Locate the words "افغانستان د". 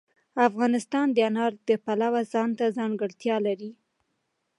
0.47-1.17